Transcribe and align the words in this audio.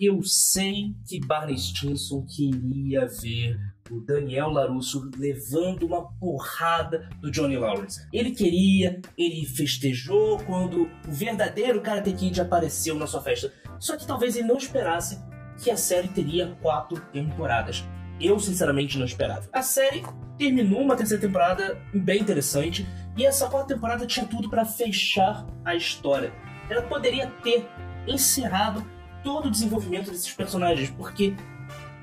Eu 0.00 0.22
sei 0.22 0.94
que 1.06 1.20
Barney 1.20 1.58
Stinson 1.58 2.24
queria 2.24 3.06
ver 3.06 3.60
o 3.90 4.00
Daniel 4.00 4.48
LaRusso 4.48 5.10
levando 5.14 5.84
uma 5.84 6.10
porrada 6.12 7.10
do 7.20 7.30
Johnny 7.30 7.58
Lawrence. 7.58 8.00
Ele 8.10 8.30
queria, 8.30 8.98
ele 9.18 9.44
festejou 9.44 10.38
quando 10.44 10.84
o 11.06 11.12
verdadeiro 11.12 11.82
Karate 11.82 12.14
Kid 12.14 12.40
apareceu 12.40 12.94
na 12.94 13.06
sua 13.06 13.20
festa. 13.20 13.52
Só 13.78 13.94
que 13.94 14.06
talvez 14.06 14.36
ele 14.36 14.48
não 14.48 14.56
esperasse 14.56 15.18
que 15.62 15.70
a 15.70 15.76
série 15.76 16.08
teria 16.08 16.56
quatro 16.62 16.98
temporadas. 17.12 17.84
Eu, 18.18 18.40
sinceramente, 18.40 18.96
não 18.96 19.04
esperava. 19.04 19.50
A 19.52 19.60
série 19.60 20.02
terminou 20.38 20.80
uma 20.80 20.96
terceira 20.96 21.20
temporada 21.20 21.78
bem 21.92 22.22
interessante 22.22 22.86
e 23.18 23.26
essa 23.26 23.50
quarta 23.50 23.74
temporada 23.74 24.06
tinha 24.06 24.24
tudo 24.24 24.48
para 24.48 24.64
fechar 24.64 25.46
a 25.62 25.74
história. 25.74 26.32
Ela 26.70 26.84
poderia 26.84 27.26
ter 27.42 27.68
encerrado 28.08 28.82
todo 29.22 29.46
o 29.46 29.50
desenvolvimento 29.50 30.10
desses 30.10 30.32
personagens, 30.32 30.90
porque 30.90 31.34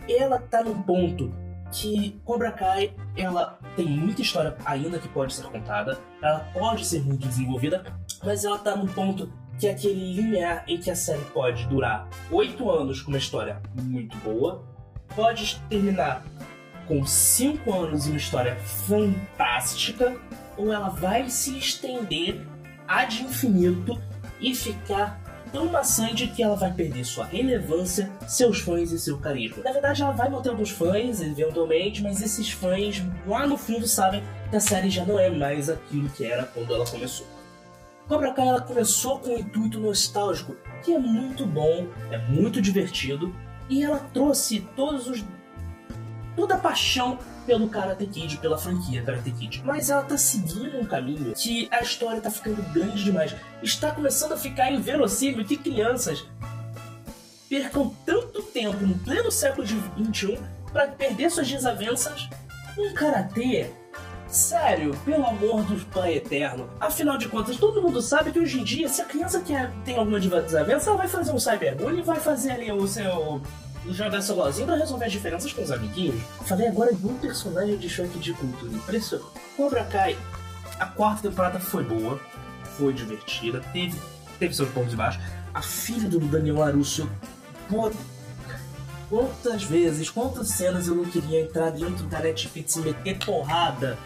ela 0.08 0.40
tá 0.40 0.64
num 0.64 0.82
ponto 0.82 1.34
que 1.72 2.20
Cobra 2.24 2.52
Kai 2.52 2.94
ela 3.16 3.60
tem 3.76 3.88
muita 3.88 4.22
história 4.22 4.56
ainda 4.66 5.00
que 5.00 5.08
pode 5.10 5.34
ser 5.34 5.46
contada, 5.46 6.00
ela 6.22 6.40
pode 6.54 6.86
ser 6.86 7.04
muito 7.04 7.28
desenvolvida, 7.28 7.84
mas 8.24 8.46
ela 8.46 8.58
tá 8.58 8.76
num 8.76 8.88
ponto 8.88 9.32
que 9.60 9.68
é 9.68 9.72
aquele 9.72 10.14
linear 10.14 10.64
em 10.68 10.78
que 10.78 10.90
a 10.90 10.96
série 10.96 11.24
pode 11.34 11.66
durar 11.68 12.08
oito 12.32 12.70
anos 12.70 13.02
com 13.02 13.10
uma 13.10 13.18
história 13.18 13.62
muito 13.74 14.16
boa, 14.18 14.64
pode 15.16 15.60
terminar 15.68 16.24
com 16.88 17.06
cinco 17.06 17.74
anos 17.74 18.06
e 18.06 18.10
uma 18.10 18.18
história 18.18 18.56
fantástica, 18.58 20.16
ou 20.56 20.72
ela 20.72 20.90
vai 20.90 21.30
se 21.30 21.58
estender 21.58 22.46
ad 22.88 23.22
infinito 23.22 24.00
e 24.40 24.56
ficar 24.56 25.20
tão 25.52 25.66
maçante 25.68 26.28
que 26.28 26.44
ela 26.44 26.56
vai 26.56 26.72
perder 26.74 27.06
sua 27.06 27.26
relevância, 27.26 28.10
seus 28.28 28.60
fãs 28.60 28.92
e 28.92 29.00
seu 29.00 29.18
carisma. 29.18 29.64
Na 29.64 29.72
verdade, 29.72 30.02
ela 30.02 30.12
vai 30.12 30.30
manter 30.30 30.50
alguns 30.50 30.70
fãs, 30.70 31.22
eventualmente, 31.22 32.04
mas 32.04 32.22
esses 32.22 32.52
fãs 32.52 33.04
lá 33.26 33.48
no 33.48 33.58
fundo 33.58 33.88
sabem 33.88 34.24
que 34.50 34.56
a 34.56 34.60
série 34.60 34.90
já 34.90 35.06
não 35.06 35.20
é 35.20 35.30
mais 35.30 35.70
aquilo 35.70 36.10
que 36.10 36.26
era 36.26 36.44
quando 36.46 36.74
ela 36.74 36.86
começou. 36.86 37.28
Cobra 38.08 38.34
Kai 38.34 38.48
ela 38.48 38.62
começou 38.62 39.20
com 39.20 39.32
um 39.32 39.40
intuito 39.40 39.80
nostálgico, 39.80 40.56
que 40.84 40.94
é 40.94 41.00
muito 41.00 41.46
bom, 41.46 41.88
é 42.10 42.18
muito 42.18 42.62
divertido, 42.62 43.36
e 43.70 43.84
ela 43.84 44.00
trouxe 44.14 44.62
todos 44.76 45.08
os 45.08 45.26
toda 46.36 46.56
a 46.56 46.60
paixão 46.60 47.18
pelo 47.48 47.70
Karate 47.70 48.06
Kid, 48.06 48.38
pela 48.38 48.58
franquia 48.58 49.02
Karate 49.02 49.32
Kid. 49.32 49.64
Mas 49.66 49.90
ela 49.90 50.04
tá 50.04 50.18
seguindo 50.18 50.78
um 50.78 50.86
caminho 50.86 51.34
que 51.34 51.70
a 51.72 51.82
história 51.82 52.22
tá 52.22 52.30
ficando 52.30 52.62
grande 52.74 53.04
demais. 53.04 53.34
Está 53.64 53.92
começando 53.92 54.34
a 54.34 54.38
ficar 54.38 54.70
inverossímil 54.70 55.46
que 55.46 55.56
crianças 55.56 56.26
percam 57.50 57.96
tanto 58.06 58.44
tempo 58.44 58.86
no 58.86 59.00
pleno 59.00 59.32
século 59.32 59.66
XXI 59.66 60.38
para 60.74 60.90
perder 60.90 61.32
suas 61.32 61.50
desavenças 61.50 62.30
em 62.78 62.94
karatê. 62.94 63.72
Sério, 64.28 64.92
pelo 65.06 65.26
amor 65.26 65.64
do 65.64 65.80
Pai 65.86 66.16
Eterno. 66.16 66.70
Afinal 66.82 67.18
de 67.18 67.30
contas, 67.30 67.56
todo 67.56 67.82
mundo 67.82 68.02
sabe 68.02 68.30
que 68.30 68.40
hoje 68.40 68.60
em 68.60 68.64
dia, 68.66 68.90
se 68.90 69.02
a 69.02 69.06
criança 69.06 69.40
quer, 69.40 69.72
tem 69.86 69.98
alguma 69.98 70.20
desavença, 70.20 70.90
ela 70.90 70.98
vai 70.98 71.08
fazer 71.08 71.32
um 71.32 71.40
cyberbullying 71.40 72.02
vai 72.02 72.20
fazer 72.20 72.52
ali 72.52 72.70
o 72.70 72.86
seu 72.86 73.42
jogar 73.90 74.22
seu 74.22 74.36
LOLzinho 74.36 74.68
pra 74.68 74.76
resolver 74.76 75.06
as 75.06 75.12
diferenças 75.12 75.54
com 75.54 75.62
os 75.62 75.72
amiguinhos. 75.72 76.22
Falei 76.46 76.68
agora 76.68 76.94
de 76.94 77.06
um 77.06 77.18
personagem 77.18 77.78
de 77.78 77.90
choque 77.90 78.20
de 78.20 78.34
cultura. 78.34 78.72
Impressionante. 78.74 79.30
Cobra 79.56 79.84
Kai, 79.86 80.18
a 80.80 80.86
quarta 80.86 81.30
temporada 81.30 81.60
foi 81.60 81.84
boa, 81.84 82.20
foi 82.78 82.94
divertida, 82.94 83.60
teve, 83.74 84.00
teve 84.38 84.54
seus 84.54 84.70
pontos 84.70 84.92
de 84.92 84.96
baixo. 84.96 85.20
A 85.54 85.62
filha 85.62 86.08
do 86.08 86.20
Daniel 86.20 86.58
Larusso, 86.58 87.10
pô, 87.68 87.92
quantas 89.10 89.64
vezes, 89.64 90.10
quantas 90.10 90.50
cenas 90.50 90.88
eu 90.88 90.96
não 90.96 91.06
queria 91.06 91.42
entrar 91.42 91.72
dentro 91.72 92.06
da 92.06 92.20
Netflix 92.20 92.76
e 92.76 92.82
meter 92.82 93.18
porrada 93.26 93.98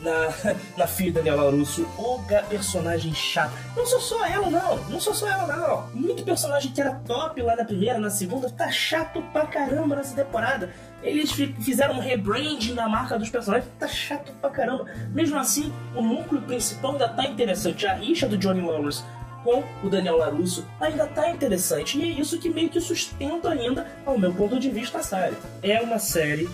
na, 0.00 0.32
na 0.76 0.86
filha 0.86 1.12
da 1.12 1.20
Daniela 1.20 1.50
Russo, 1.50 1.82
o 1.98 2.20
personagem 2.48 3.14
chato. 3.14 3.52
Não 3.76 3.86
sou 3.86 4.00
só 4.00 4.24
ela, 4.26 4.50
não. 4.50 4.76
Não 4.88 5.00
sou 5.00 5.14
só 5.14 5.28
ela, 5.28 5.46
não. 5.46 6.00
Muito 6.00 6.24
personagem 6.24 6.72
que 6.72 6.80
era 6.80 6.94
top 7.06 7.40
lá 7.42 7.56
na 7.56 7.64
primeira, 7.64 7.98
na 7.98 8.10
segunda, 8.10 8.50
tá 8.50 8.70
chato 8.70 9.22
pra 9.32 9.46
caramba 9.46 9.96
nessa 9.96 10.14
temporada. 10.14 10.70
Eles 11.02 11.32
fizeram 11.32 11.94
um 11.94 12.00
rebranding 12.00 12.74
na 12.74 12.88
marca 12.88 13.18
dos 13.18 13.30
personagens, 13.30 13.70
tá 13.78 13.86
chato 13.86 14.32
pra 14.40 14.50
caramba. 14.50 14.86
Mesmo 15.12 15.38
assim, 15.38 15.72
o 15.94 16.02
núcleo 16.02 16.42
principal 16.42 16.92
ainda 16.92 17.08
tá 17.08 17.24
interessante. 17.24 17.86
A 17.86 17.94
rixa 17.94 18.26
do 18.26 18.36
Johnny 18.36 18.60
Lawrence 18.60 19.02
com 19.46 19.62
o 19.84 19.88
Daniel 19.88 20.16
LaRusso 20.18 20.66
ainda 20.80 21.06
tá 21.06 21.30
interessante. 21.30 21.98
E 21.98 22.02
é 22.02 22.20
isso 22.20 22.38
que 22.38 22.50
meio 22.50 22.68
que 22.68 22.80
sustenta 22.80 23.50
ainda, 23.50 23.86
ao 24.04 24.18
meu 24.18 24.34
ponto 24.34 24.58
de 24.58 24.68
vista, 24.68 24.98
a 24.98 25.02
série. 25.02 25.36
É 25.62 25.80
uma 25.80 26.00
série 26.00 26.50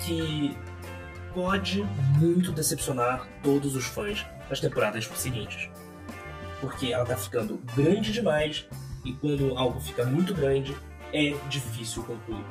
que 0.00 0.56
pode 1.36 1.82
muito 2.18 2.50
decepcionar 2.50 3.28
todos 3.42 3.76
os 3.76 3.84
fãs 3.84 4.24
das 4.48 4.58
temporadas 4.58 5.04
seguintes. 5.16 5.68
Porque 6.62 6.94
ela 6.94 7.04
tá 7.04 7.14
ficando 7.14 7.60
grande 7.76 8.10
demais 8.10 8.66
e 9.04 9.12
quando 9.12 9.54
algo 9.54 9.78
fica 9.78 10.06
muito 10.06 10.32
grande, 10.32 10.74
é 11.12 11.36
difícil 11.50 12.02
concluir. 12.04 12.42